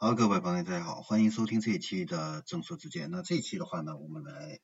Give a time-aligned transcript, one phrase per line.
[0.00, 3.10] 好，各位朋友，大家好，欢迎收听这一期的正说之见。
[3.10, 4.60] 那这一期的话呢，我们来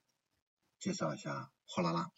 [0.79, 2.12] 介绍一下货拉拉。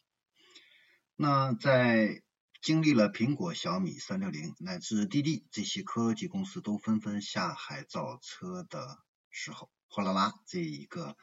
[1.15, 2.23] 那在
[2.61, 8.99] 经历了苹果、小米、三六零乃至滴滴这些科技公司都纷纷下海造车的
[9.31, 11.17] 时候，货拉拉这一个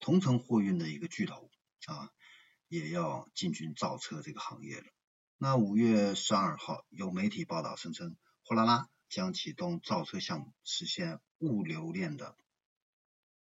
[0.00, 1.50] 同城货运的一个巨头
[1.86, 2.10] 啊，
[2.68, 4.84] 也要进军造车这个行业了。
[5.38, 12.36] 那五月十二号，有媒体报道声称，货拉拉将启动造车项目，实现物流链的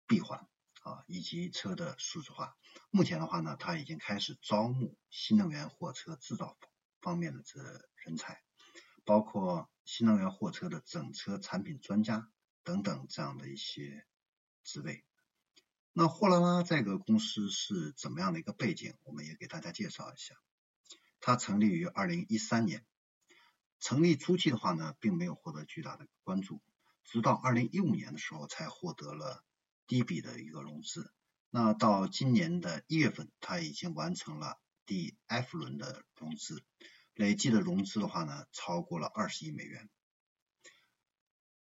[0.06, 0.46] 闭环
[0.82, 2.56] 啊，以及车的数字化。
[2.90, 6.56] 目前的话呢，它已经开始招募新能源货车制造
[7.00, 7.60] 方面的这
[7.96, 8.42] 人才，
[9.04, 12.30] 包括新能源货车的整车产品专家
[12.62, 14.06] 等等这样的一些
[14.64, 15.04] 职位。
[15.92, 18.94] 那货拉拉这个公司是怎么样的一个背景？
[19.02, 20.34] 我们也给大家介绍一下。
[21.20, 22.84] 它成立于二零一三年。
[23.78, 26.60] 成立初期的话呢，并没有获得巨大的关注，
[27.06, 29.44] 直到二零一五年的时候才获得了
[29.86, 31.12] 第一笔的一个融资。
[31.50, 36.62] 那到今年的一月份，它已经完成了第 F 轮的融资，
[37.14, 39.88] 累计的融资的话呢，超过了二十亿美元。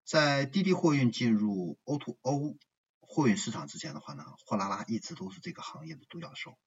[0.04, 2.58] 在滴滴货运进入 O2O
[3.00, 6.58] 货运市场之前的话呢，货拉拉一直都是这个行业的独角兽，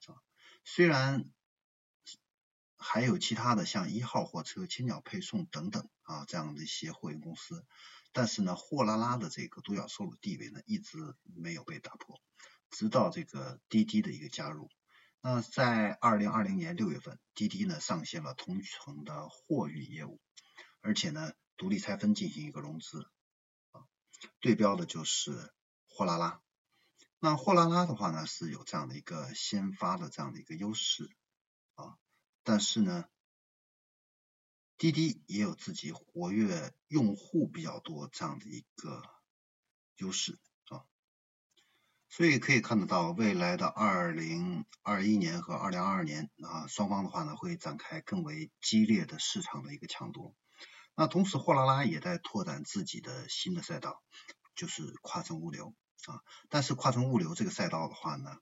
[0.00, 0.22] 是吧？
[0.64, 1.30] 虽然。
[2.80, 7.66] 还有其他的像一号货车、青鸟配送等等啊，这样的一些货运公司，
[8.18, 12.20] 但是呢，货拉拉的这个独角兽的地位呢，一直没有被打破，
[12.68, 14.68] 直到这个滴滴的一个加入。
[15.20, 20.20] 那在二零二零年六月份，滴滴呢上线了同城的货运业务，
[20.80, 23.08] 而且呢独立拆分进行一个融资
[23.70, 23.86] 啊，
[24.40, 25.52] 对标的就是
[25.86, 26.40] 货拉拉。
[27.20, 31.08] 那货拉拉的话呢，是有这样的一个先发的这样的一个优势
[31.76, 31.94] 啊。
[32.42, 33.04] 但是呢，
[34.78, 39.02] 滴滴也有自己活跃用户比较多这样的一个
[39.96, 40.86] 优势啊，
[42.08, 50.36] 所以可以看得到未来的二零二一年和二零二二年啊，双方的话呢会展开更为激烈的市场的一个抢夺。
[50.94, 54.00] 那同时，货拉拉也在拓展自己的新的赛道，
[54.54, 55.74] 就是跨城物流
[56.06, 56.22] 啊。
[56.48, 58.38] 但是跨城物流这个赛道的话呢，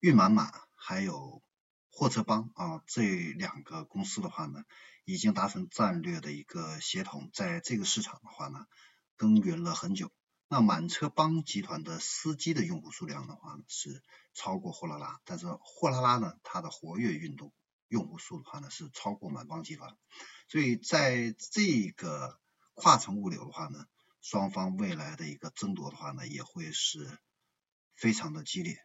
[0.00, 1.42] 运满满还有。
[1.90, 4.64] 货车帮啊，这两个公司的话呢，
[5.04, 8.66] 已经达成战略的一个协同，在这个市场的话呢，
[9.16, 10.10] 耕耘了很久。
[10.50, 17.52] 那满车帮集团的司机的用户数量的话呢，是超过货拉拉，但是货拉拉呢，它的活跃运动
[17.88, 19.94] 用户数的话呢，是超过满帮集团。
[20.46, 22.40] 所以在这个
[22.72, 23.84] 跨城物流的话呢，
[24.22, 27.18] 双方未来的一个争夺的话呢，也会是
[27.94, 28.78] 非常的激烈。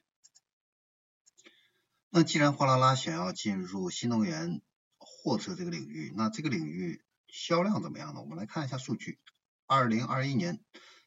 [2.15, 4.61] 那既然货拉拉想要进入新能源
[4.99, 8.21] 货车这个领域，那这个领域销量怎么样呢？
[8.21, 9.17] 我们来看一下数据。
[9.65, 10.63] 二零二一年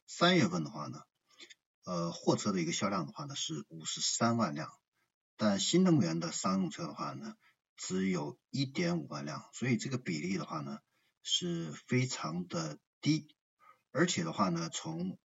[0.09, 1.03] 三月份的话呢，
[1.85, 4.69] 呃，货车的一个销量的话呢是五十三万辆，
[5.37, 7.37] 但新能源的商用车的话呢
[7.77, 10.81] 只有一点五万辆，所以这个比例的话呢
[11.23, 13.29] 是非常的低，
[13.93, 15.21] 而且的话呢从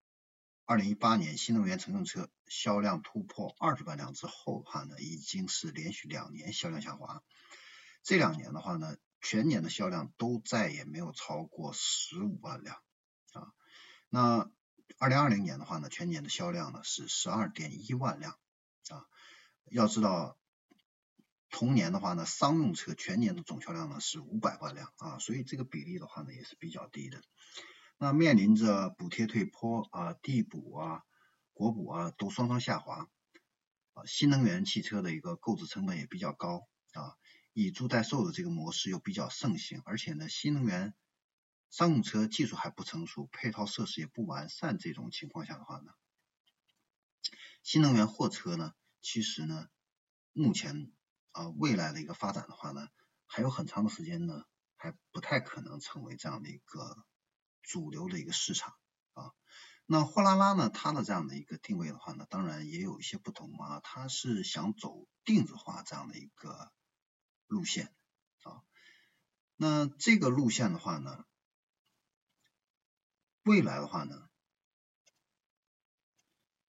[0.68, 7.24] 二零一八年新能源乘用车销量突破二十万辆之后的话呢，已经是连续两年销量下滑。
[8.04, 12.76] 这两年的话呢，全年的销量都再也没有超过十五万辆
[13.32, 13.54] 啊。
[14.10, 14.52] 那
[14.98, 18.38] 二零二零年的话呢，全年的销量呢是十二点一万辆
[18.90, 19.08] 啊。
[19.72, 20.38] 要知道，
[21.50, 27.22] 同年的话呢，商用车全年的总销量呢是五百万辆啊，所以这个比例的话呢也是比较低的。
[28.00, 31.03] 那面临着补贴退坡啊、地补啊、
[31.53, 33.09] 国补啊都双双下滑
[33.94, 37.18] 啊，新能源汽车的一个购置成本也比较高啊，
[37.53, 40.94] 以租代售的这个模式又比较盛行，而且呢，新能源
[41.72, 45.91] 商用车技术还不成熟，配套设施也不完善，这种情况下的话呢，
[47.63, 49.69] 新能源货车呢，其实呢，
[50.34, 50.91] 目前
[51.31, 52.90] 啊未来的一个发展的话呢，
[53.25, 54.44] 还有很长的时间呢，
[54.75, 57.03] 还不太可能成为这样的一个。
[57.68, 58.74] 主流的一个市场
[59.14, 59.34] 啊，
[59.86, 66.72] 那货拉拉呢，它的这样的一个定位的话呢，当然也有一些不同啊，它是想走定制化这样的一个
[67.46, 67.94] 路线
[68.44, 68.64] 啊，
[69.58, 71.25] 那这个路线的话呢，
[73.44, 74.30] 未来的话呢，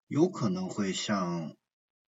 [0.08, 1.56] 有可能会像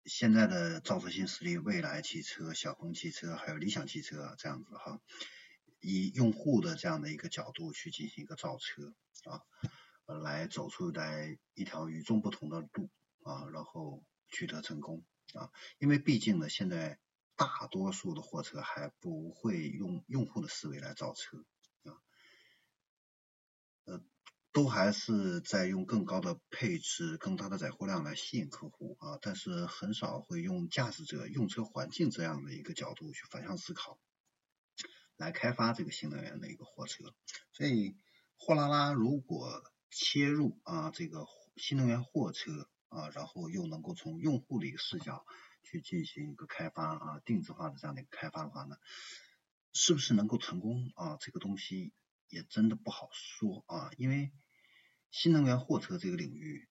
[0.03, 4.99] 现在的造车新势力未来汽车、小鹏汽车还有理想汽车这样子哈。
[5.83, 8.93] 以用户的这样的一个角度去进行一个造车
[9.25, 9.43] 啊，
[10.23, 12.89] 来走出来一条与众不同的路
[13.23, 15.03] 啊，然后取得成功
[15.33, 15.51] 啊。
[15.77, 16.99] 因为毕竟呢，现在
[17.35, 21.45] 大多数的货车还不会用用户的思维来造车
[21.83, 21.99] 啊。
[23.83, 24.01] 呃，
[24.53, 33.99] 都还是在用更高的配置、更大的载货量来吸引客户啊，但是很少会用驾驶者用车环境这样的一个角度去反向思考，
[35.17, 37.13] 来开发这个新能源的一个货车。
[37.51, 37.97] 所以，
[38.37, 41.25] 货拉拉如果切入啊这个
[41.55, 45.25] 新能源货车啊，然后又能够从用户的一个视角
[45.63, 48.77] 去进行一个开发啊定制化的这样的一个开发的话呢，
[49.73, 51.17] 是不是能够成功啊？
[51.19, 51.93] 这个东西
[52.29, 54.31] 也真的不好说啊，因为。
[55.15, 56.67] 新能源货车这个领域，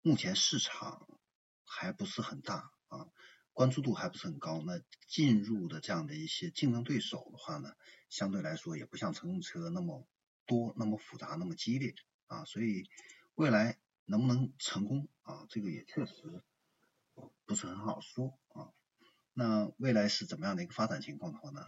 [0.00, 1.08] 目前市场
[1.64, 3.08] 还不是很大啊，
[3.56, 4.60] 关注度还不是很高。
[4.60, 7.72] 那进入的这样的一些竞争对手的话呢，
[8.10, 10.06] 相对来说也不像乘用车那么
[10.44, 11.94] 多、那么复杂、那么激烈
[12.26, 12.44] 啊。
[12.44, 12.84] 所以
[13.34, 16.42] 未来能不能成功啊，这个也确实
[17.46, 18.74] 不是很好说啊。
[19.32, 21.62] 那未来是怎么样的一个发展情况的话呢？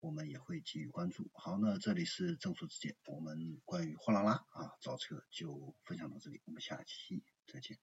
[0.00, 1.30] 我们也会给予关注。
[1.34, 7.78] 好，那这里是正说之见，我们关于货拉拉啊造车就分享到这里，我们下期再见。